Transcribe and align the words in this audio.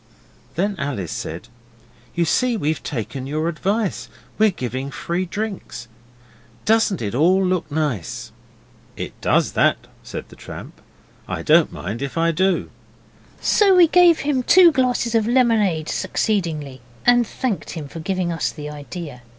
Then 0.55 0.75
Alice 0.79 1.11
said, 1.11 1.47
'You 2.15 2.25
see 2.25 2.57
we've 2.57 2.81
taken 2.81 3.27
your 3.27 3.47
advice; 3.47 4.09
we're 4.39 4.49
giving 4.49 4.89
free 4.89 5.25
drinks. 5.27 5.87
Doesn't 6.65 7.03
it 7.03 7.13
all 7.13 7.45
look 7.45 7.69
nice?' 7.69 8.31
'It 8.97 9.13
does 9.21 9.51
that,' 9.51 9.85
said 10.01 10.27
the 10.29 10.35
tramp. 10.35 10.81
'I 11.27 11.43
don't 11.43 11.71
mind 11.71 12.01
if 12.01 12.17
I 12.17 12.31
do.' 12.31 12.71
So 13.41 13.75
we 13.75 13.85
gave 13.85 14.21
him 14.21 14.41
two 14.41 14.71
glasses 14.71 15.13
of 15.13 15.27
lemonade 15.27 15.87
succeedingly, 15.87 16.81
and 17.05 17.27
thanked 17.27 17.69
him 17.77 17.87
for 17.87 17.99
giving 17.99 18.31
us 18.31 18.51
the 18.51 18.71
idea. 18.71 19.21